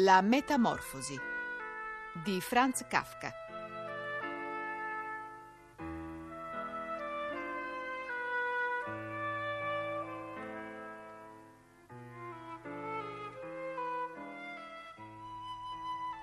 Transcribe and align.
La 0.00 0.20
metamorfosi 0.20 1.18
di 2.22 2.38
Franz 2.42 2.86
Kafka. 2.86 3.32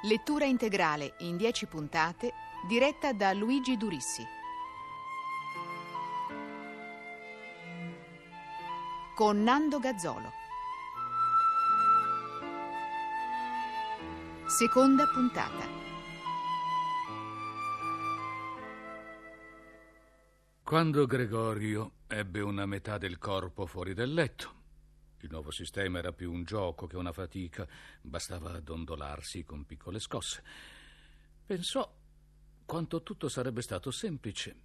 Lettura 0.03 0.45
integrale 0.45 1.15
in 1.21 1.37
10 1.37 1.65
puntate 1.65 2.31
diretta 2.67 3.11
da 3.11 3.33
Luigi 3.33 3.75
Durissi. 3.75 4.23
Con 9.15 9.41
Nando 9.41 9.79
Gazzolo. 9.79 10.42
Seconda 14.55 15.07
puntata. 15.07 15.67
Quando 20.61 21.07
Gregorio 21.07 21.93
ebbe 22.05 22.41
una 22.41 22.67
metà 22.67 22.99
del 22.99 23.17
corpo 23.17 23.65
fuori 23.65 23.95
del 23.95 24.13
letto, 24.13 24.53
il 25.21 25.31
nuovo 25.31 25.49
sistema 25.49 25.97
era 25.97 26.11
più 26.11 26.31
un 26.31 26.43
gioco 26.43 26.85
che 26.85 26.97
una 26.97 27.11
fatica, 27.11 27.67
bastava 27.99 28.59
dondolarsi 28.59 29.43
con 29.43 29.65
piccole 29.65 29.97
scosse. 29.97 30.43
Pensò 31.43 31.91
quanto 32.63 33.01
tutto 33.01 33.29
sarebbe 33.29 33.63
stato 33.63 33.89
semplice 33.89 34.55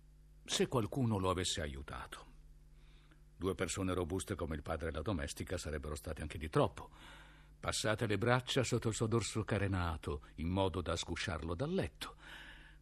se 0.44 0.68
qualcuno 0.68 1.16
lo 1.16 1.30
avesse 1.30 1.62
aiutato. 1.62 2.26
Due 3.34 3.54
persone 3.54 3.94
robuste 3.94 4.34
come 4.34 4.54
il 4.54 4.62
padre 4.62 4.90
e 4.90 4.92
la 4.92 5.00
domestica 5.00 5.56
sarebbero 5.56 5.94
state 5.94 6.20
anche 6.20 6.36
di 6.36 6.50
troppo. 6.50 6.90
Passate 7.60 8.06
le 8.06 8.18
braccia 8.18 8.62
sotto 8.62 8.88
il 8.88 8.94
suo 8.94 9.06
dorso 9.06 9.42
carenato, 9.42 10.28
in 10.36 10.48
modo 10.48 10.80
da 10.80 10.94
sgusciarlo 10.94 11.54
dal 11.54 11.72
letto. 11.72 12.16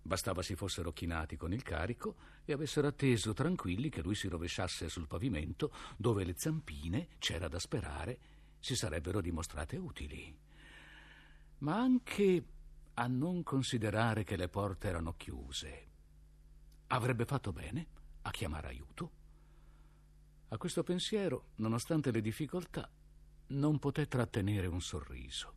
Bastava 0.02 0.42
si 0.42 0.54
fossero 0.54 0.92
chinati 0.92 1.36
con 1.36 1.52
il 1.52 1.62
carico 1.62 2.16
e 2.44 2.52
avessero 2.52 2.86
atteso 2.86 3.32
tranquilli 3.32 3.88
che 3.88 4.02
lui 4.02 4.14
si 4.14 4.28
rovesciasse 4.28 4.88
sul 4.88 5.06
pavimento, 5.08 5.72
dove 5.96 6.24
le 6.24 6.34
zampine, 6.36 7.08
c'era 7.18 7.48
da 7.48 7.58
sperare, 7.58 8.18
si 8.60 8.76
sarebbero 8.76 9.20
dimostrate 9.20 9.76
utili. 9.76 10.36
Ma 11.58 11.76
anche 11.80 12.44
a 12.94 13.06
non 13.06 13.42
considerare 13.42 14.24
che 14.24 14.36
le 14.36 14.48
porte 14.48 14.88
erano 14.88 15.14
chiuse. 15.16 15.86
Avrebbe 16.88 17.24
fatto 17.24 17.52
bene 17.52 17.86
a 18.22 18.30
chiamare 18.30 18.68
aiuto. 18.68 19.10
A 20.48 20.58
questo 20.58 20.82
pensiero, 20.84 21.48
nonostante 21.56 22.12
le 22.12 22.20
difficoltà, 22.20 22.88
non 23.48 23.78
poté 23.78 24.06
trattenere 24.06 24.66
un 24.66 24.80
sorriso. 24.80 25.54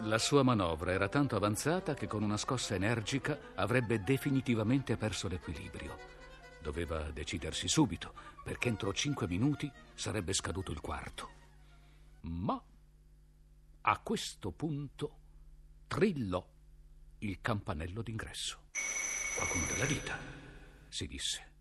La 0.00 0.18
sua 0.18 0.42
manovra 0.42 0.92
era 0.92 1.08
tanto 1.08 1.34
avanzata 1.34 1.94
che 1.94 2.06
con 2.06 2.22
una 2.22 2.36
scossa 2.36 2.74
energica 2.74 3.52
avrebbe 3.54 4.02
definitivamente 4.02 4.98
perso 4.98 5.28
l'equilibrio. 5.28 5.96
Doveva 6.60 7.10
decidersi 7.10 7.68
subito, 7.68 8.12
perché 8.42 8.68
entro 8.68 8.92
cinque 8.92 9.26
minuti 9.26 9.70
sarebbe 9.94 10.34
scaduto 10.34 10.72
il 10.72 10.80
quarto. 10.80 11.30
Ma 12.22 12.62
a 13.80 13.98
questo 13.98 14.50
punto 14.50 15.16
trillò 15.86 16.46
il 17.18 17.40
campanello 17.40 18.02
d'ingresso. 18.02 18.60
Qualcuno 19.36 19.66
della 19.66 19.84
vita, 19.84 20.18
si 20.88 21.06
disse, 21.06 21.52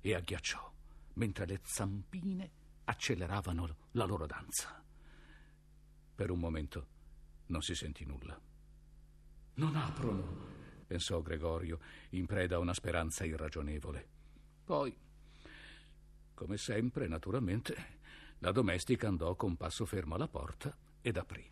e 0.00 0.14
agghiacciò, 0.14 0.72
mentre 1.14 1.46
le 1.46 1.60
zampine 1.62 2.50
acceleravano 2.84 3.76
la 3.92 4.04
loro 4.04 4.26
danza. 4.26 4.82
Per 6.14 6.30
un 6.30 6.38
momento 6.38 6.86
non 7.46 7.62
si 7.62 7.74
sentì 7.74 8.04
nulla. 8.04 8.38
Non 9.54 9.76
aprono, 9.76 10.46
pensò 10.86 11.22
Gregorio, 11.22 11.78
in 12.10 12.26
preda 12.26 12.56
a 12.56 12.60
una 12.60 12.74
speranza 12.74 13.24
irragionevole. 13.24 14.08
Poi, 14.64 14.96
come 16.34 16.56
sempre, 16.56 17.06
naturalmente, 17.06 18.00
la 18.38 18.50
domestica 18.50 19.06
andò 19.06 19.36
con 19.36 19.56
passo 19.56 19.86
fermo 19.86 20.16
alla 20.16 20.28
porta 20.28 20.76
ed 21.00 21.16
aprì. 21.16 21.48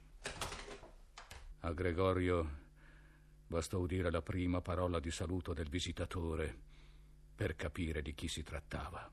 A 1.61 1.73
Gregorio 1.73 2.62
Bastò 3.53 3.81
udire 3.81 4.11
la 4.11 4.23
prima 4.23 4.63
parola 4.63 4.99
di 4.99 5.11
saluto 5.11 5.53
del 5.53 5.69
visitatore 5.69 6.57
per 7.35 7.55
capire 7.55 8.01
di 8.01 8.15
chi 8.15 8.27
si 8.27 8.43
trattava. 8.43 9.13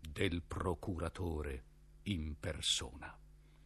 Del 0.00 0.42
procuratore 0.46 1.64
in 2.02 2.36
persona. 2.38 3.12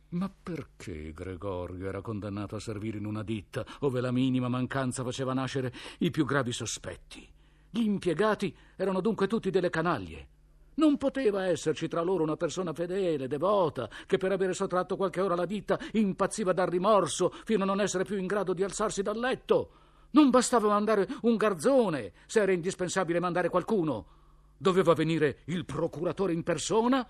Ma 0.08 0.32
perché 0.42 1.12
Gregorio 1.12 1.88
era 1.88 2.00
condannato 2.00 2.56
a 2.56 2.60
servire 2.60 2.97
in 2.97 3.04
una 3.04 3.22
ditta 3.22 3.66
ove 3.80 4.00
la 4.00 4.10
minima 4.10 4.48
mancanza 4.48 5.04
faceva 5.04 5.34
nascere 5.34 5.70
i 5.98 6.10
più 6.10 6.24
gravi 6.24 6.53
sospetti? 6.53 7.30
Gli 7.69 7.82
impiegati 7.82 8.56
erano 8.76 9.03
dunque 9.03 9.26
tutti 9.26 9.50
delle 9.50 9.69
canaglie. 9.69 10.28
Non 10.76 10.97
poteva 10.97 11.44
esserci 11.44 11.86
tra 11.86 12.00
loro 12.00 12.22
una 12.22 12.36
persona 12.36 12.72
fedele, 12.72 13.28
devota, 13.28 13.91
che 14.06 14.16
per 14.16 14.32
avere 14.32 14.54
sottratto 14.54 14.97
qualche 14.97 15.20
ora 15.20 15.34
alla 15.34 15.44
ditta 15.44 15.78
impazziva 15.92 16.54
dal 16.54 16.69
rimorso 16.69 17.30
fino 17.44 17.64
a 17.64 17.66
non 17.66 17.82
essere 17.82 18.04
più 18.04 18.16
in 18.16 18.26
grado 18.26 18.54
di 18.54 18.62
alzarsi 18.62 19.03
dal 19.03 19.19
letto. 19.19 19.80
Non 20.12 20.31
bastava 20.31 20.69
mandare 20.69 21.09
un 21.23 21.37
garzone 21.37 22.12
se 22.27 22.41
era 22.41 22.53
indispensabile 22.53 23.21
mandare 23.21 23.49
qualcuno. 23.49 24.06
Doveva 24.56 24.95
venire 24.95 25.41
il 25.47 25.65
procuratore 25.65 26.33
in 26.33 26.43
persona 26.43 27.06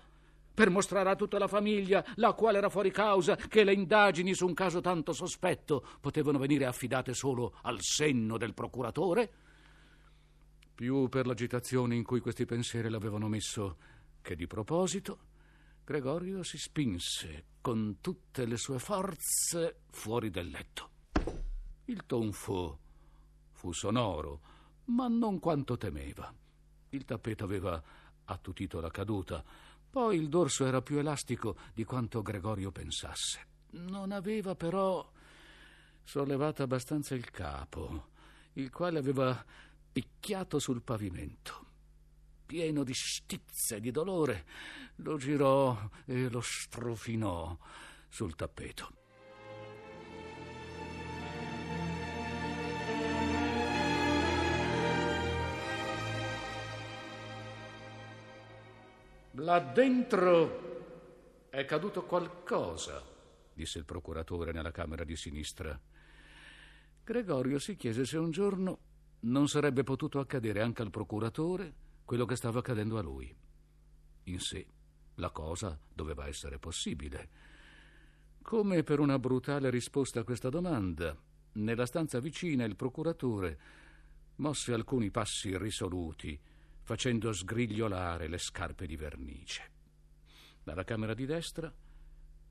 per 0.53 0.69
mostrare 0.69 1.09
a 1.09 1.15
tutta 1.15 1.39
la 1.39 1.47
famiglia, 1.47 2.05
la 2.15 2.33
quale 2.33 2.59
era 2.59 2.69
fuori 2.69 2.91
causa, 2.91 3.35
che 3.35 3.63
le 3.63 3.73
indagini 3.73 4.33
su 4.33 4.45
un 4.45 4.53
caso 4.53 4.81
tanto 4.81 5.11
sospetto 5.11 5.85
potevano 5.99 6.37
venire 6.37 6.65
affidate 6.65 7.13
solo 7.13 7.57
al 7.63 7.77
senno 7.81 8.37
del 8.37 8.53
procuratore. 8.53 9.31
Più 10.75 11.09
per 11.09 11.25
l'agitazione 11.25 11.95
in 11.95 12.03
cui 12.03 12.19
questi 12.19 12.45
pensieri 12.45 12.89
l'avevano 12.89 13.27
messo 13.27 13.77
che 14.21 14.35
di 14.35 14.47
proposito, 14.47 15.19
Gregorio 15.83 16.43
si 16.43 16.57
spinse 16.57 17.45
con 17.59 17.97
tutte 17.99 18.45
le 18.45 18.57
sue 18.57 18.79
forze 18.79 19.81
fuori 19.89 20.29
del 20.29 20.47
letto. 20.47 20.89
Il 21.85 22.05
tonfo 22.05 22.79
Fu 23.63 23.71
sonoro, 23.71 24.41
ma 24.87 25.07
non 25.07 25.39
quanto 25.39 25.77
temeva. 25.77 26.29
Il 26.89 27.05
tappeto 27.05 27.45
aveva 27.45 27.81
attutito 28.25 28.81
la 28.81 28.91
caduta, 28.91 29.41
poi 29.89 30.17
il 30.17 30.27
dorso 30.27 30.65
era 30.65 30.81
più 30.81 30.97
elastico 30.97 31.55
di 31.73 31.85
quanto 31.85 32.21
Gregorio 32.21 32.73
pensasse. 32.73 33.47
Non 33.71 34.11
aveva 34.11 34.53
però 34.53 35.09
sollevato 36.03 36.61
abbastanza 36.61 37.15
il 37.15 37.31
capo, 37.31 38.09
il 38.55 38.69
quale 38.69 38.99
aveva 38.99 39.45
picchiato 39.93 40.59
sul 40.59 40.81
pavimento. 40.81 41.65
Pieno 42.45 42.83
di 42.83 42.93
stizze 42.93 43.77
e 43.77 43.79
di 43.79 43.91
dolore, 43.91 44.45
lo 44.95 45.15
girò 45.15 45.89
e 46.03 46.27
lo 46.29 46.41
strofinò 46.41 47.57
sul 48.09 48.35
tappeto. 48.35 49.02
Là 59.43 59.59
dentro 59.59 61.49
è 61.49 61.65
caduto 61.65 62.05
qualcosa, 62.05 63.03
disse 63.53 63.77
il 63.77 63.83
procuratore 63.83 64.53
nella 64.53 64.71
camera 64.71 65.03
di 65.03 65.17
sinistra. 65.17 65.77
Gregorio 67.03 67.59
si 67.59 67.75
chiese 67.75 68.05
se 68.05 68.17
un 68.17 68.31
giorno 68.31 68.79
non 69.21 69.49
sarebbe 69.49 69.83
potuto 69.83 70.19
accadere 70.19 70.61
anche 70.61 70.81
al 70.81 70.91
procuratore 70.91 71.73
quello 72.05 72.23
che 72.23 72.37
stava 72.37 72.59
accadendo 72.59 72.97
a 72.97 73.01
lui. 73.01 73.35
In 74.25 74.39
sé 74.39 74.65
la 75.15 75.29
cosa 75.29 75.77
doveva 75.93 76.25
essere 76.25 76.57
possibile. 76.57 77.29
Come 78.41 78.83
per 78.83 79.01
una 79.01 79.19
brutale 79.19 79.69
risposta 79.69 80.21
a 80.21 80.23
questa 80.23 80.47
domanda, 80.47 81.17
nella 81.55 81.85
stanza 81.85 82.21
vicina 82.21 82.63
il 82.63 82.77
procuratore 82.77 83.59
mosse 84.37 84.71
alcuni 84.73 85.11
passi 85.11 85.57
risoluti 85.57 86.39
facendo 86.83 87.31
sgrigliolare 87.31 88.27
le 88.27 88.37
scarpe 88.37 88.85
di 88.85 88.95
vernice. 88.95 89.71
Dalla 90.61 90.83
camera 90.83 91.13
di 91.13 91.25
destra 91.25 91.73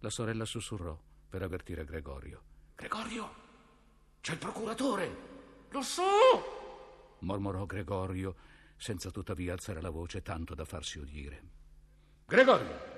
la 0.01 0.11
sorella 0.11 0.45
sussurrò 0.45 0.99
per 1.29 1.43
avvertire 1.43 1.85
Gregorio. 1.85 2.43
Gregorio, 2.75 3.35
c'è 4.21 4.33
il 4.33 4.39
procuratore! 4.39 5.31
Lo 5.71 5.83
so! 5.83 7.17
mormorò 7.21 7.65
Gregorio, 7.67 8.35
senza 8.77 9.11
tuttavia 9.11 9.53
alzare 9.53 9.81
la 9.81 9.91
voce 9.91 10.23
tanto 10.23 10.55
da 10.55 10.65
farsi 10.65 10.99
udire. 10.99 11.43
Gregorio! 12.27 12.91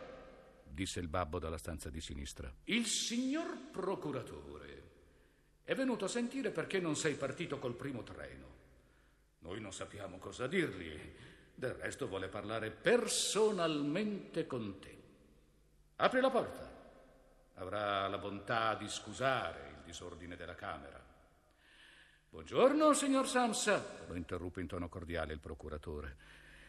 disse 0.65 0.99
il 0.99 1.09
babbo 1.09 1.39
dalla 1.39 1.59
stanza 1.59 1.91
di 1.91 2.01
sinistra. 2.01 2.53
Il 2.65 2.87
signor 2.87 3.71
procuratore 3.71 4.91
è 5.63 5.75
venuto 5.75 6.05
a 6.05 6.09
sentire 6.09 6.51
perché 6.51 6.81
non 6.81 6.97
sei 6.97 7.15
partito 7.15 7.59
col 7.59 7.75
primo 7.75 8.03
treno. 8.03 8.63
Noi 9.45 9.61
non 9.61 9.75
sappiamo 9.75 10.17
cosa 10.17 10.47
dirgli. 10.47 10.99
Del 11.55 11.75
resto 11.75 12.09
vuole 12.09 12.29
parlare 12.29 12.71
personalmente 12.71 14.47
con 14.47 14.79
te. 14.81 15.03
Apri 15.97 16.21
la 16.21 16.31
porta. 16.31 16.73
Avrà 17.57 18.09
la 18.09 18.17
bontà 18.17 18.75
di 18.75 18.89
scusare 18.89 19.69
il 19.77 19.85
disordine 19.85 20.37
della 20.37 20.55
Camera. 20.55 20.99
Buongiorno, 22.31 22.95
signor 22.95 23.29
Samsa, 23.29 24.07
lo 24.09 24.15
interruppe 24.15 24.63
in 24.63 24.67
tono 24.67 24.89
cordiale 24.89 25.35
il 25.35 25.41
procuratore. 25.41 26.17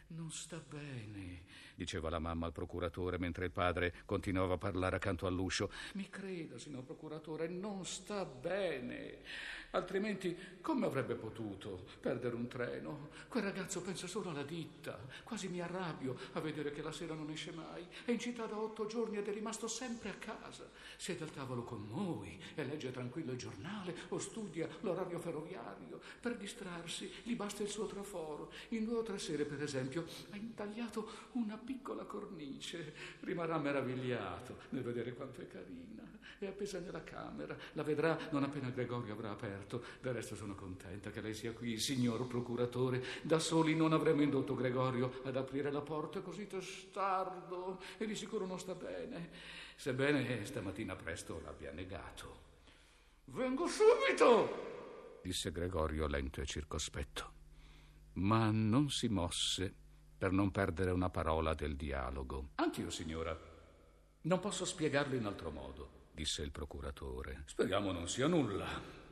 Non 0.08 0.30
sta 0.30 0.58
bene, 0.64 1.42
diceva 1.74 2.08
la 2.08 2.20
mamma 2.20 2.46
al 2.46 2.52
procuratore 2.52 3.18
mentre 3.18 3.46
il 3.46 3.50
padre 3.50 3.92
continuava 4.04 4.54
a 4.54 4.58
parlare 4.58 4.96
accanto 4.96 5.26
all'uscio. 5.26 5.72
Mi 5.94 6.08
creda, 6.08 6.58
signor 6.58 6.84
procuratore, 6.84 7.48
non 7.48 7.84
sta 7.84 8.24
bene. 8.24 9.22
Altrimenti 9.76 10.34
come 10.62 10.86
avrebbe 10.86 11.14
potuto 11.16 11.84
perdere 12.00 12.34
un 12.34 12.48
treno? 12.48 13.10
Quel 13.28 13.42
ragazzo 13.42 13.82
pensa 13.82 14.06
solo 14.06 14.30
alla 14.30 14.42
ditta. 14.42 14.98
Quasi 15.22 15.48
mi 15.48 15.60
arrabbio 15.60 16.16
a 16.32 16.40
vedere 16.40 16.72
che 16.72 16.80
la 16.80 16.92
sera 16.92 17.12
non 17.12 17.28
esce 17.28 17.52
mai. 17.52 17.86
È 18.06 18.10
in 18.10 18.18
città 18.18 18.46
da 18.46 18.58
otto 18.58 18.86
giorni 18.86 19.18
ed 19.18 19.28
è 19.28 19.32
rimasto 19.34 19.68
sempre 19.68 20.08
a 20.08 20.14
casa. 20.14 20.66
Siede 20.96 21.24
al 21.24 21.30
tavolo 21.30 21.62
con 21.62 21.86
noi 21.90 22.40
e 22.54 22.64
legge 22.64 22.90
tranquillo 22.90 23.32
il 23.32 23.38
giornale 23.38 23.94
o 24.08 24.18
studia 24.18 24.66
l'orario 24.80 25.18
ferroviario. 25.18 26.00
Per 26.20 26.38
distrarsi 26.38 27.12
gli 27.22 27.36
basta 27.36 27.62
il 27.62 27.68
suo 27.68 27.84
traforo. 27.84 28.50
In 28.70 28.86
due 28.86 28.96
o 28.96 29.02
tre 29.02 29.18
sere, 29.18 29.44
per 29.44 29.62
esempio, 29.62 30.06
ha 30.30 30.36
intagliato 30.36 31.28
una 31.32 31.58
piccola 31.58 32.04
cornice. 32.04 32.94
Rimarrà 33.20 33.58
meravigliato 33.58 34.56
nel 34.70 34.82
vedere 34.82 35.12
quanto 35.12 35.42
è 35.42 35.46
carina. 35.46 36.14
È 36.38 36.46
appesa 36.46 36.78
nella 36.80 37.02
camera. 37.02 37.56
La 37.72 37.82
vedrà 37.82 38.18
non 38.30 38.42
appena 38.42 38.68
Gregorio 38.68 39.14
avrà 39.14 39.30
aperto. 39.30 39.65
Del 40.00 40.12
resto 40.12 40.36
sono 40.36 40.54
contenta 40.54 41.10
che 41.10 41.20
lei 41.20 41.34
sia 41.34 41.52
qui, 41.52 41.78
signor 41.78 42.26
procuratore. 42.26 43.02
Da 43.22 43.38
soli 43.38 43.74
non 43.74 43.92
avremmo 43.92 44.22
indotto 44.22 44.54
Gregorio 44.54 45.20
ad 45.24 45.36
aprire 45.36 45.70
la 45.70 45.80
porta 45.80 46.20
così 46.20 46.46
testardo 46.46 47.80
e 47.98 48.06
di 48.06 48.14
sicuro 48.14 48.46
non 48.46 48.58
sta 48.58 48.74
bene. 48.74 49.30
Sebbene 49.74 50.44
stamattina 50.44 50.94
presto 50.94 51.40
l'abbia 51.44 51.72
negato. 51.72 52.44
Vengo 53.26 53.66
subito! 53.66 54.74
disse 55.26 55.50
Gregorio 55.50 56.06
lento 56.06 56.40
e 56.40 56.46
circospetto. 56.46 57.32
Ma 58.14 58.50
non 58.52 58.90
si 58.90 59.08
mosse 59.08 59.74
per 60.16 60.30
non 60.30 60.50
perdere 60.50 60.92
una 60.92 61.10
parola 61.10 61.52
del 61.52 61.74
dialogo. 61.74 62.50
Anch'io, 62.54 62.90
signora. 62.90 63.36
Non 64.22 64.40
posso 64.40 64.64
spiegarlo 64.64 65.14
in 65.14 65.26
altro 65.26 65.50
modo, 65.50 66.06
disse 66.12 66.42
il 66.42 66.50
procuratore. 66.50 67.42
Speriamo 67.46 67.92
non 67.92 68.08
sia 68.08 68.26
nulla. 68.26 69.04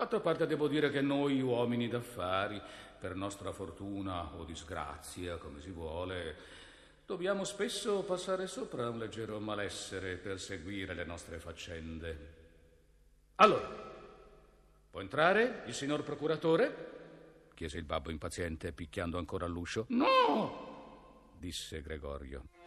D'altra 0.00 0.20
parte 0.20 0.46
devo 0.46 0.66
dire 0.66 0.88
che 0.88 1.02
noi 1.02 1.42
uomini 1.42 1.86
d'affari, 1.86 2.58
per 2.98 3.14
nostra 3.14 3.52
fortuna 3.52 4.34
o 4.34 4.44
disgrazia, 4.44 5.36
come 5.36 5.60
si 5.60 5.68
vuole, 5.68 6.36
dobbiamo 7.04 7.44
spesso 7.44 8.02
passare 8.02 8.46
sopra 8.46 8.88
un 8.88 8.96
leggero 8.96 9.38
malessere 9.40 10.16
per 10.16 10.40
seguire 10.40 10.94
le 10.94 11.04
nostre 11.04 11.38
faccende. 11.38 12.34
Allora, 13.34 13.68
può 14.90 15.02
entrare 15.02 15.64
il 15.66 15.74
signor 15.74 16.02
procuratore? 16.02 17.50
chiese 17.52 17.76
il 17.76 17.84
babbo 17.84 18.10
impaziente, 18.10 18.72
picchiando 18.72 19.18
ancora 19.18 19.44
all'uscio. 19.44 19.84
No! 19.88 21.28
disse 21.36 21.82
Gregorio. 21.82 22.59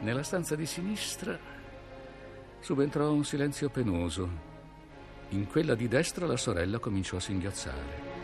Nella 0.00 0.22
stanza 0.22 0.54
di 0.54 0.64
sinistra 0.64 1.36
subentrò 2.60 3.10
un 3.10 3.24
silenzio 3.24 3.68
penoso. 3.68 4.46
In 5.30 5.46
quella 5.48 5.74
di 5.74 5.88
destra 5.88 6.24
la 6.26 6.36
sorella 6.36 6.78
cominciò 6.78 7.16
a 7.16 7.20
singhiozzare. 7.20 8.16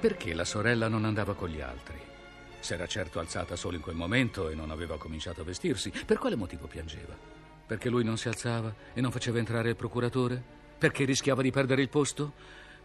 Perché 0.00 0.34
la 0.34 0.44
sorella 0.44 0.88
non 0.88 1.04
andava 1.04 1.34
con 1.34 1.48
gli 1.48 1.60
altri? 1.60 1.98
S'era 2.58 2.86
certo 2.86 3.20
alzata 3.20 3.54
solo 3.54 3.76
in 3.76 3.82
quel 3.82 3.94
momento 3.94 4.48
e 4.48 4.54
non 4.54 4.70
aveva 4.70 4.98
cominciato 4.98 5.42
a 5.42 5.44
vestirsi. 5.44 5.92
Per 6.04 6.18
quale 6.18 6.36
motivo 6.36 6.66
piangeva? 6.66 7.16
Perché 7.66 7.88
lui 7.88 8.02
non 8.02 8.16
si 8.16 8.26
alzava 8.26 8.74
e 8.92 9.00
non 9.00 9.12
faceva 9.12 9.38
entrare 9.38 9.68
il 9.68 9.76
procuratore? 9.76 10.42
Perché 10.76 11.04
rischiava 11.04 11.42
di 11.42 11.52
perdere 11.52 11.82
il 11.82 11.88
posto? 11.88 12.32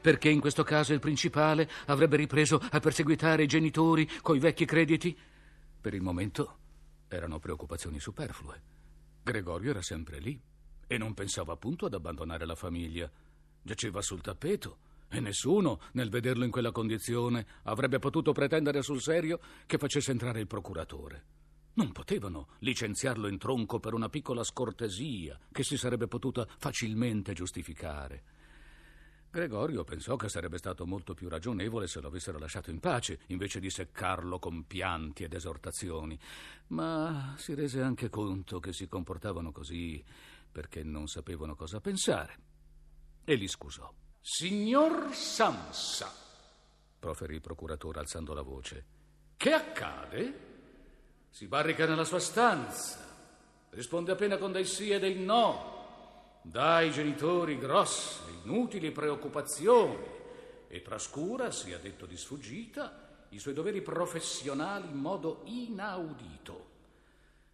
Perché 0.05 0.29
in 0.29 0.39
questo 0.39 0.61
caso 0.61 0.93
il 0.93 0.99
principale 0.99 1.67
avrebbe 1.87 2.15
ripreso 2.15 2.61
a 2.69 2.79
perseguitare 2.79 3.41
i 3.41 3.47
genitori 3.47 4.07
coi 4.21 4.37
vecchi 4.37 4.63
crediti? 4.63 5.17
Per 5.81 5.95
il 5.95 6.03
momento 6.03 6.57
erano 7.07 7.39
preoccupazioni 7.39 7.99
superflue. 7.99 8.61
Gregorio 9.23 9.71
era 9.71 9.81
sempre 9.81 10.19
lì 10.19 10.39
e 10.85 10.97
non 10.99 11.15
pensava 11.15 11.53
appunto 11.53 11.87
ad 11.87 11.95
abbandonare 11.95 12.45
la 12.45 12.53
famiglia. 12.53 13.09
Giaceva 13.63 14.03
sul 14.03 14.21
tappeto 14.21 14.77
e 15.09 15.19
nessuno, 15.19 15.79
nel 15.93 16.11
vederlo 16.11 16.43
in 16.43 16.51
quella 16.51 16.71
condizione, 16.71 17.43
avrebbe 17.63 17.97
potuto 17.97 18.31
pretendere 18.31 18.83
sul 18.83 19.01
serio 19.01 19.39
che 19.65 19.79
facesse 19.79 20.11
entrare 20.11 20.39
il 20.39 20.45
procuratore. 20.45 21.23
Non 21.73 21.91
potevano 21.91 22.49
licenziarlo 22.59 23.27
in 23.27 23.39
tronco 23.39 23.79
per 23.79 23.95
una 23.95 24.09
piccola 24.09 24.43
scortesia 24.43 25.39
che 25.51 25.63
si 25.63 25.77
sarebbe 25.77 26.07
potuta 26.07 26.45
facilmente 26.59 27.33
giustificare. 27.33 28.34
Gregorio 29.35 29.83
pensò 29.83 30.15
che 30.15 30.29
sarebbe 30.29 30.57
stato 30.57 30.85
molto 30.85 31.13
più 31.13 31.27
ragionevole 31.27 31.87
se 31.87 31.99
lo 31.99 32.07
avessero 32.07 32.39
lasciato 32.39 32.69
in 32.69 32.79
pace, 32.79 33.19
invece 33.27 33.59
di 33.59 33.69
seccarlo 33.69 34.39
con 34.39 34.65
pianti 34.65 35.25
ed 35.25 35.33
esortazioni, 35.33 36.17
ma 36.67 37.35
si 37.37 37.53
rese 37.53 37.81
anche 37.81 38.09
conto 38.09 38.61
che 38.61 38.71
si 38.71 38.87
comportavano 38.87 39.51
così 39.51 40.01
perché 40.49 40.83
non 40.83 41.07
sapevano 41.07 41.53
cosa 41.53 41.81
pensare 41.81 42.37
e 43.25 43.35
li 43.35 43.49
scusò. 43.49 43.93
Signor 44.21 45.13
Sansa, 45.13 46.09
proferì 46.97 47.35
il 47.35 47.41
procuratore 47.41 47.99
alzando 47.99 48.33
la 48.33 48.41
voce, 48.41 48.85
che 49.35 49.51
accade? 49.51 50.39
Si 51.29 51.47
barrica 51.47 51.85
nella 51.85 52.05
sua 52.05 52.19
stanza, 52.19 53.67
risponde 53.71 54.13
appena 54.13 54.37
con 54.37 54.53
dei 54.53 54.63
sì 54.63 54.91
e 54.91 54.99
dei 54.99 55.21
no, 55.21 55.74
dà 56.47 56.75
ai 56.75 56.91
genitori 56.91 57.57
grosse, 57.57 58.21
inutili 58.43 58.91
preoccupazioni 58.91 59.97
e 60.67 60.81
trascura, 60.83 61.49
sia 61.49 61.79
detto 61.79 62.05
di 62.05 62.15
sfuggita, 62.15 63.25
i 63.29 63.39
suoi 63.39 63.55
doveri 63.55 63.81
professionali 63.81 64.87
in 64.87 64.97
modo 64.97 65.41
inaudito. 65.45 66.73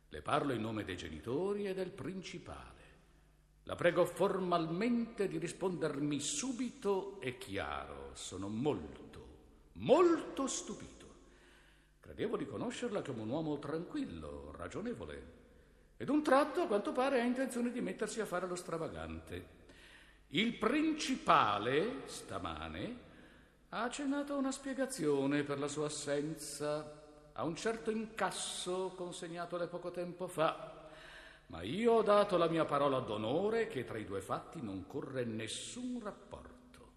Le 0.10 0.22
parlo 0.22 0.52
in 0.52 0.62
nome 0.62 0.84
dei 0.84 0.98
genitori 0.98 1.68
e 1.68 1.74
del 1.74 1.92
principale. 1.92 2.80
La 3.64 3.76
prego 3.76 4.04
formalmente 4.04 5.30
di 5.30 5.38
rispondermi 5.38 6.20
subito 6.20 7.22
e 7.22 7.38
chiaro. 7.38 8.12
Sono 8.14 8.50
molto, 8.50 9.28
molto 9.74 10.48
stupito. 10.48 10.90
Credevo 12.02 12.36
di 12.36 12.46
conoscerla 12.46 13.02
come 13.02 13.22
un 13.22 13.30
uomo 13.30 13.58
tranquillo, 13.58 14.52
ragionevole. 14.58 15.41
Ed 16.02 16.10
un 16.10 16.24
tratto, 16.24 16.62
a 16.62 16.66
quanto 16.66 16.92
pare, 16.94 17.22
ha 17.22 17.24
intenzione 17.24 17.72
di 17.72 17.80
mettersi 17.80 18.22
a 18.22 18.26
fare 18.26 18.48
lo 18.48 18.56
stravagante. 18.56 19.60
Il 20.30 20.58
principale, 20.58 22.02
stamane, 22.06 22.98
ha 23.70 23.84
accennato 23.84 24.36
una 24.36 24.52
spiegazione 24.52 25.44
per 25.44 25.60
la 25.60 25.68
sua 25.68 25.86
assenza, 25.86 27.04
a 27.34 27.44
un 27.44 27.56
certo 27.56 27.92
incasso 27.92 28.94
consegnatole 28.96 29.68
poco 29.68 29.92
tempo 29.92 30.26
fa 30.26 30.80
ma 31.52 31.62
io 31.62 31.92
ho 31.92 32.02
dato 32.02 32.38
la 32.38 32.48
mia 32.48 32.66
parola 32.66 33.00
d'onore 33.00 33.68
che 33.68 33.84
tra 33.84 33.98
i 33.98 34.06
due 34.06 34.22
fatti 34.22 34.62
non 34.62 34.88
corre 34.88 35.26
nessun 35.26 36.00
rapporto. 36.02 36.90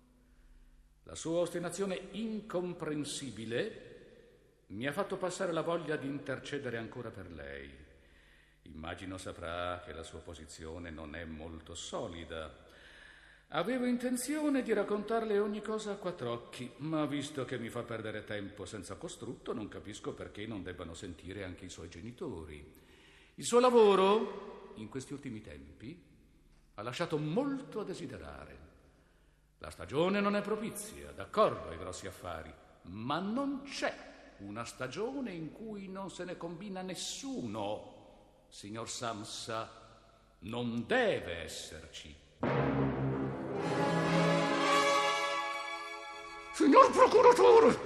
La 1.02 1.16
sua 1.16 1.40
ostinazione 1.40 2.00
incomprensibile 2.12 3.82
mi 4.68 4.86
ha 4.86 4.92
fatto 4.92 5.16
passare 5.16 5.52
la 5.52 5.62
voglia 5.62 5.96
di 5.96 6.06
intercedere 6.06 6.78
ancora 6.78 7.10
per 7.10 7.32
lei. 7.32 7.68
Immagino 8.64 9.18
saprà 9.18 9.82
che 9.84 9.92
la 9.92 10.02
sua 10.02 10.20
posizione 10.20 10.90
non 10.90 11.14
è 11.14 11.24
molto 11.24 11.74
solida. 11.74 12.62
Avevo 13.48 13.84
intenzione 13.84 14.62
di 14.62 14.72
raccontarle 14.72 15.38
ogni 15.38 15.62
cosa 15.62 15.92
a 15.92 15.96
quattro 15.96 16.32
occhi, 16.32 16.70
ma 16.78 17.06
visto 17.06 17.44
che 17.44 17.58
mi 17.58 17.68
fa 17.68 17.82
perdere 17.82 18.24
tempo 18.24 18.64
senza 18.64 18.96
costrutto, 18.96 19.52
non 19.52 19.68
capisco 19.68 20.12
perché 20.12 20.46
non 20.46 20.62
debbano 20.62 20.94
sentire 20.94 21.44
anche 21.44 21.66
i 21.66 21.70
suoi 21.70 21.88
genitori. 21.88 22.82
Il 23.36 23.44
suo 23.44 23.60
lavoro, 23.60 24.72
in 24.76 24.88
questi 24.88 25.12
ultimi 25.12 25.40
tempi, 25.40 26.02
ha 26.74 26.82
lasciato 26.82 27.18
molto 27.18 27.80
a 27.80 27.84
desiderare. 27.84 28.58
La 29.58 29.70
stagione 29.70 30.20
non 30.20 30.36
è 30.36 30.42
propizia, 30.42 31.12
d'accordo 31.12 31.68
ai 31.68 31.78
grossi 31.78 32.06
affari, 32.06 32.52
ma 32.82 33.18
non 33.20 33.62
c'è 33.62 34.12
una 34.38 34.64
stagione 34.64 35.32
in 35.32 35.52
cui 35.52 35.88
non 35.88 36.10
se 36.10 36.24
ne 36.24 36.36
combina 36.36 36.82
nessuno. 36.82 38.03
Signor 38.54 38.88
Samsa, 38.88 39.68
non 40.42 40.84
deve 40.86 41.42
esserci. 41.42 42.14
Signor 46.52 46.90
procuratore, 46.92 47.78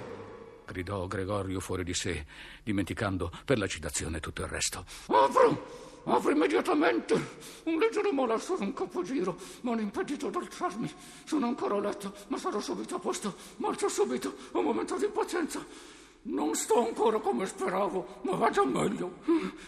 gridò 0.67 1.07
Gregorio 1.07 1.59
fuori 1.59 1.83
di 1.83 1.95
sé, 1.95 2.23
dimenticando 2.61 3.31
per 3.45 3.57
la 3.57 3.65
citazione 3.65 4.19
tutto 4.19 4.43
il 4.43 4.47
resto. 4.47 4.85
Apro! 5.07 6.03
Apro 6.03 6.29
immediatamente! 6.29 7.15
Un 7.63 7.79
leggero 7.79 8.13
malasso 8.13 8.55
un 8.59 8.71
capogiro 8.71 9.39
mi 9.61 9.71
hanno 9.71 9.81
impedito 9.81 10.29
d'alzarmi. 10.29 10.93
Sono 11.23 11.47
ancora 11.47 11.77
a 11.77 11.79
letto, 11.79 12.13
ma 12.27 12.37
sarò 12.37 12.59
subito 12.59 12.93
a 12.93 12.99
posto. 12.99 13.35
Marcio 13.55 13.89
subito, 13.89 14.35
un 14.51 14.65
momento 14.65 14.99
di 14.99 15.07
pazienza. 15.07 15.97
Non 16.21 16.53
sto 16.53 16.85
ancora 16.85 17.19
come 17.19 17.45
speravo, 17.45 18.19
ma 18.23 18.35
va 18.35 18.49
già 18.49 18.65
meglio. 18.65 19.19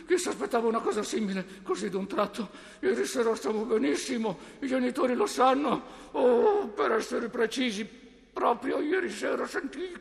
Chi 0.06 0.18
si 0.18 0.28
aspettava 0.28 0.68
una 0.68 0.82
cosa 0.82 1.02
simile, 1.02 1.46
così 1.64 1.90
d'un 1.90 2.08
tratto? 2.08 2.50
Ieri 2.82 3.06
sera 3.06 3.34
stavo 3.36 3.64
benissimo, 3.64 4.38
i 4.60 4.68
genitori 4.68 5.16
lo 5.16 5.26
sanno. 5.26 5.82
Oh, 6.12 6.68
per 6.68 6.92
essere 6.92 7.30
precisi, 7.30 7.86
proprio 7.86 8.80
ieri 8.80 9.10
sera 9.10 9.48
sentii 9.48 9.94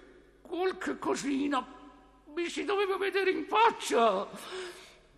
qualche 0.42 0.99
cosina. 0.99 1.64
Mi 2.35 2.49
si 2.49 2.64
doveva 2.64 2.97
vedere 2.97 3.30
in 3.30 3.45
faccia. 3.47 4.28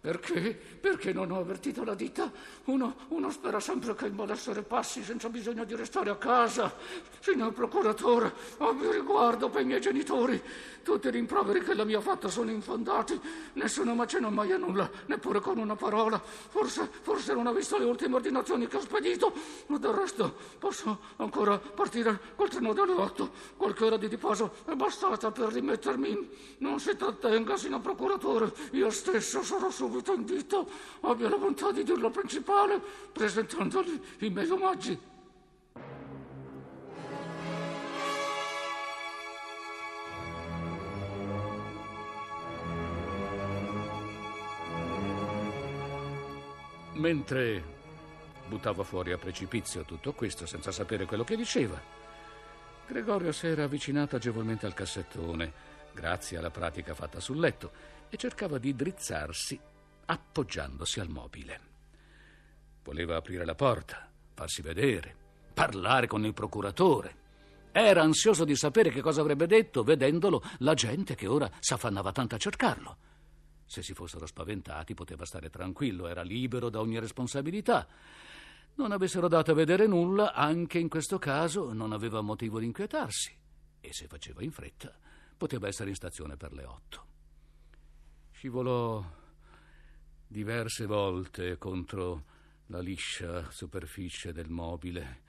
Perché? 0.01 0.72
Perché 0.83 1.12
non 1.12 1.31
ho 1.31 1.39
avvertito 1.39 1.85
la 1.85 1.95
ditta? 1.95 2.29
Uno, 2.65 2.97
uno 3.11 3.31
spera 3.31 3.61
sempre 3.61 3.95
che 3.95 4.07
il 4.07 4.15
malessere 4.15 4.62
passi 4.62 5.05
senza 5.05 5.29
bisogno 5.29 5.62
di 5.62 5.77
restare 5.77 6.11
a 6.11 6.17
casa. 6.17 6.75
Signor 7.21 7.53
procuratore, 7.53 8.35
abbia 8.59 8.91
riguardo 8.91 9.49
per 9.49 9.62
i 9.62 9.65
miei 9.65 9.81
genitori. 9.81 10.43
Tutti 10.83 11.07
i 11.07 11.11
rimproveri 11.12 11.61
che 11.61 11.75
la 11.75 11.85
mia 11.85 12.01
fatta 12.01 12.29
sono 12.29 12.51
infondati. 12.51 13.19
Nessuno 13.53 13.95
mi 13.95 14.01
accenna 14.01 14.29
mai 14.29 14.51
a 14.51 14.57
nulla, 14.57 14.91
neppure 15.07 15.39
con 15.39 15.59
una 15.59 15.77
parola. 15.77 16.21
Forse, 16.21 16.91
forse 17.03 17.33
non 17.33 17.47
ha 17.47 17.53
visto 17.53 17.79
le 17.79 17.85
ultime 17.85 18.17
ordinazioni 18.17 18.67
che 18.67 18.79
ho 18.79 18.81
spedito. 18.81 19.33
Ma 19.67 19.79
del 19.79 19.93
resto 19.93 20.35
posso 20.59 20.99
ancora 21.19 21.59
partire 21.59 22.19
col 22.35 22.49
treno 22.49 22.73
delle 22.73 22.95
otto. 22.95 23.31
Qualche 23.57 23.85
ora 23.85 23.97
di 23.97 24.09
riposo 24.09 24.55
è 24.65 24.75
bastata 24.75 25.31
per 25.31 25.53
rimettermi 25.53 26.11
in... 26.11 26.29
Non 26.59 26.81
si 26.81 26.97
trattenga, 26.97 27.57
signor 27.57 27.83
procuratore. 27.83 28.53
Io 28.73 28.91
stesso 28.91 29.45
sarò 29.45 29.71
subito 29.71 30.12
in 30.12 30.25
dito. 30.25 30.71
Abbia 31.00 31.29
la 31.29 31.37
bontà 31.37 31.73
di 31.73 31.83
dirlo 31.83 32.11
principale, 32.11 32.81
presentandogli 33.12 34.00
i 34.21 34.31
miei 34.31 34.49
omaggi. 34.50 35.11
Mentre 46.95 47.62
buttava 48.47 48.85
fuori 48.85 49.12
a 49.12 49.19
precipizio 49.19 49.83
tutto 49.83 50.12
questo 50.12 50.47
senza 50.47 50.71
sapere 50.71 51.05
quello 51.05 51.25
che 51.25 51.35
diceva, 51.37 51.81
Gregorio 52.87 53.33
si 53.33 53.47
era 53.47 53.64
avvicinato 53.64 54.17
agevolmente 54.17 54.67
al 54.67 54.75
cassettone, 54.75 55.52
grazie 55.93 56.37
alla 56.37 56.50
pratica 56.50 56.95
fatta 56.95 57.19
sul 57.19 57.41
letto, 57.41 57.73
e 58.09 58.17
cercava 58.17 58.59
di 58.59 58.76
drizzarsi 58.76 59.59
appoggiandosi 60.12 61.00
al 61.00 61.09
mobile. 61.09 61.61
Voleva 62.83 63.16
aprire 63.16 63.45
la 63.45 63.54
porta, 63.54 64.11
farsi 64.35 64.62
vedere, 64.62 65.16
parlare 65.54 66.07
con 66.07 66.25
il 66.25 66.35
procuratore. 66.35 67.21
Era 67.73 68.02
ansioso 68.02 68.45
di 68.45 68.54
sapere 68.54 68.90
che 68.90 69.00
cosa 69.00 69.23
avrebbe 69.23 69.47
detto, 69.47 69.83
vedendolo 69.83 70.42
la 70.59 70.75
gente 70.75 71.14
che 71.14 71.26
ora 71.26 71.50
s'affannava 71.59 72.12
tanto 72.12 72.35
a 72.35 72.38
cercarlo. 72.38 72.97
Se 73.64 73.83
si 73.83 73.95
fossero 73.95 74.26
spaventati 74.26 74.92
poteva 74.92 75.25
stare 75.25 75.49
tranquillo, 75.49 76.07
era 76.07 76.23
libero 76.23 76.69
da 76.69 76.81
ogni 76.81 76.99
responsabilità. 76.99 77.87
Non 78.75 78.92
avessero 78.92 79.28
dato 79.28 79.52
a 79.52 79.54
vedere 79.54 79.87
nulla, 79.87 80.35
anche 80.35 80.78
in 80.78 80.88
questo 80.88 81.19
caso 81.19 81.73
non 81.73 81.92
aveva 81.92 82.21
motivo 82.21 82.59
di 82.59 82.66
inquietarsi. 82.66 83.35
E 83.81 83.92
se 83.92 84.07
faceva 84.07 84.42
in 84.42 84.50
fretta, 84.50 84.92
poteva 85.37 85.69
essere 85.69 85.88
in 85.88 85.95
stazione 85.95 86.37
per 86.37 86.52
le 86.52 86.64
otto. 86.64 87.07
Scivolò 88.33 89.02
diverse 90.33 90.87
volte 90.87 91.59
contro 91.59 92.25
la 92.67 92.81
liscia 92.81 93.51
superficie 93.51 94.33
del 94.33 94.49
mobile. 94.49 95.23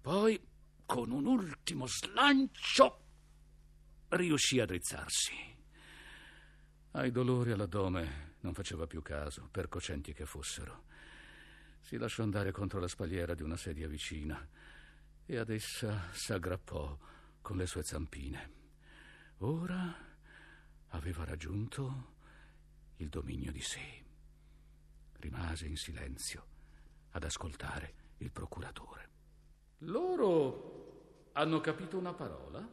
Poi, 0.00 0.38
con 0.84 1.12
un 1.12 1.26
ultimo 1.26 1.86
slancio, 1.86 3.00
riuscì 4.08 4.58
a 4.58 4.66
drizzarsi. 4.66 5.32
Ai 6.90 7.10
dolori 7.12 7.52
all'addome 7.52 8.34
non 8.40 8.52
faceva 8.52 8.86
più 8.86 9.00
caso, 9.00 9.48
per 9.48 9.68
cocenti 9.68 10.12
che 10.12 10.26
fossero. 10.26 10.86
Si 11.80 11.96
lasciò 11.96 12.24
andare 12.24 12.50
contro 12.50 12.80
la 12.80 12.88
spalliera 12.88 13.34
di 13.34 13.42
una 13.42 13.56
sedia 13.56 13.86
vicina 13.86 14.46
e 15.24 15.36
ad 15.36 15.50
essa 15.50 16.10
s'aggrappò 16.12 16.98
con 17.40 17.56
le 17.56 17.66
sue 17.66 17.84
zampine. 17.84 18.50
Ora 19.38 19.96
aveva 20.88 21.24
raggiunto 21.24 22.14
il 22.96 23.08
dominio 23.08 23.52
di 23.52 23.62
sé. 23.62 24.01
Rimase 25.22 25.66
in 25.66 25.76
silenzio 25.76 26.44
ad 27.10 27.22
ascoltare 27.22 27.94
il 28.18 28.32
procuratore. 28.32 29.08
Loro 29.78 31.28
hanno 31.34 31.60
capito 31.60 31.96
una 31.96 32.12
parola? 32.12 32.68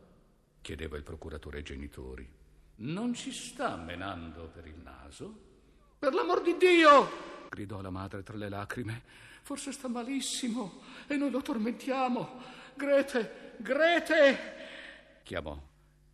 chiedeva 0.60 0.98
il 0.98 1.04
procuratore 1.04 1.58
ai 1.58 1.64
genitori. 1.64 2.28
Non 2.78 3.14
ci 3.14 3.32
sta 3.32 3.76
menando 3.76 4.48
per 4.48 4.66
il 4.66 4.80
naso? 4.80 5.32
Per 6.00 6.12
l'amor 6.12 6.42
di 6.42 6.58
Dio! 6.58 7.48
gridò 7.50 7.82
la 7.82 7.92
madre 7.92 8.24
tra 8.24 8.36
le 8.36 8.50
lacrime. 8.50 9.04
Forse 9.44 9.72
sta 9.72 9.88
malissimo 9.88 10.82
e 11.06 11.18
noi 11.18 11.30
lo 11.30 11.44
tormentiamo. 11.44 12.42
Grete, 12.76 13.58
Grete! 13.60 14.38
chiamò. 15.22 15.56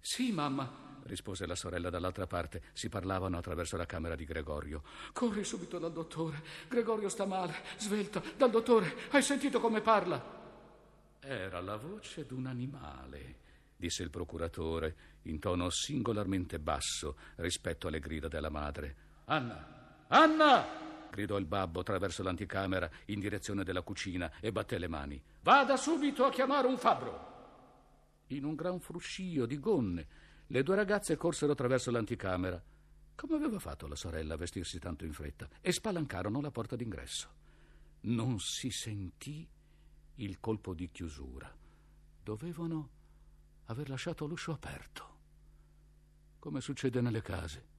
Sì, 0.02 0.34
mamma, 0.34 0.70
rispose 1.06 1.46
la 1.46 1.56
sorella 1.56 1.90
dall'altra 1.90 2.28
parte. 2.28 2.62
Si 2.74 2.90
parlavano 2.90 3.38
attraverso 3.38 3.78
la 3.78 3.86
camera 3.86 4.16
di 4.16 4.26
Gregorio. 4.26 4.84
Corri 5.14 5.44
subito 5.44 5.80
dal 5.80 5.92
dottore. 5.92 6.42
Gregorio 6.68 7.10
sta 7.10 7.26
male, 7.26 7.56
svelta. 7.78 8.22
Dal 8.38 8.50
dottore. 8.50 8.94
Hai 9.12 9.22
sentito 9.22 9.60
come 9.60 9.82
parla? 9.82 10.34
Era 11.20 11.60
la 11.62 11.78
voce 11.78 12.26
d'un 12.26 12.46
animale 12.46 13.44
disse 13.76 14.04
il 14.04 14.10
procuratore 14.10 14.96
in 15.24 15.40
tono 15.40 15.70
singolarmente 15.70 16.60
basso 16.60 17.18
rispetto 17.36 17.88
alle 17.88 18.00
grida 18.00 18.28
della 18.28 18.50
madre. 18.50 18.96
Anna! 19.26 20.06
Anna! 20.08 20.84
gridò 21.12 21.38
il 21.38 21.46
babbo 21.46 21.80
attraverso 21.80 22.24
l'anticamera 22.24 22.90
in 23.06 23.20
direzione 23.20 23.64
della 23.64 23.82
cucina 23.82 24.32
e 24.40 24.52
batté 24.52 24.78
le 24.78 24.88
mani. 24.88 25.22
Vada 25.42 25.78
subito 25.78 26.26
a 26.26 26.32
chiamare 26.32 26.68
un 26.68 26.78
fabbro! 26.78 27.34
In 28.28 28.44
un 28.44 28.56
gran 28.56 28.80
fruscio 28.80 29.46
di 29.46 29.60
gonne, 29.60 30.08
le 30.48 30.64
due 30.64 30.76
ragazze 30.76 31.16
corsero 31.16 31.54
attraverso 31.54 31.92
l'anticamera. 31.92 32.62
Come 33.16 33.36
aveva 33.36 33.60
fatto 33.60 33.88
la 33.88 33.96
sorella 33.96 34.34
a 34.34 34.38
vestirsi 34.38 34.78
tanto 34.78 35.06
in 35.06 35.14
fretta? 35.14 35.50
E 35.62 35.72
spalancarono 35.72 36.42
la 36.42 36.52
porta 36.52 36.76
d'ingresso. 36.76 37.30
Non 38.02 38.40
si 38.40 38.70
sentì 38.70 39.48
il 40.16 40.40
colpo 40.40 40.74
di 40.74 40.90
chiusura. 40.92 41.54
Dovevano 42.22 42.90
aver 43.66 43.90
lasciato 43.90 44.26
l'uscio 44.26 44.52
aperto, 44.52 45.20
come 46.40 46.62
succede 46.62 47.02
nelle 47.02 47.22
case 47.22 47.74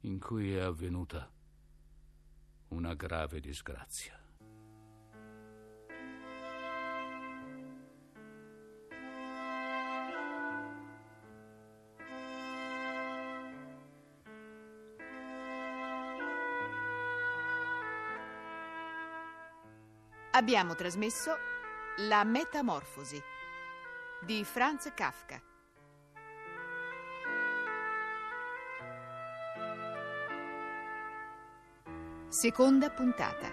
in 0.00 0.18
cui 0.18 0.54
è 0.54 0.60
avvenuta 0.60 1.30
una 2.68 2.94
grave 2.94 3.40
disgrazia. 3.40 4.21
Abbiamo 20.34 20.74
trasmesso 20.74 21.36
La 22.08 22.24
Metamorfosi 22.24 23.22
di 24.22 24.42
Franz 24.44 24.90
Kafka. 24.94 25.38
Seconda 32.28 32.88
puntata. 32.88 33.52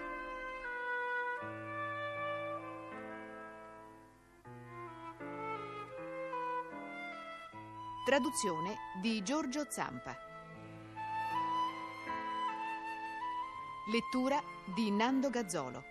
Traduzione 8.06 8.76
di 9.02 9.22
Giorgio 9.22 9.66
Zampa. 9.68 10.16
Lettura 13.92 14.42
di 14.74 14.90
Nando 14.90 15.28
Gazzolo. 15.28 15.89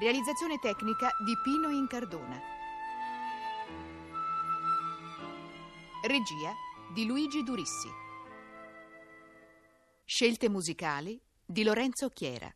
Realizzazione 0.00 0.58
tecnica 0.58 1.10
di 1.22 1.34
Pino 1.44 1.68
Incardona. 1.68 2.40
Regia 6.06 6.54
di 6.94 7.04
Luigi 7.04 7.42
Durissi. 7.42 7.88
Scelte 10.06 10.48
musicali 10.48 11.20
di 11.44 11.64
Lorenzo 11.64 12.08
Chiera. 12.08 12.50